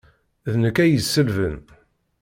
[0.51, 1.57] D nekk ay iselben.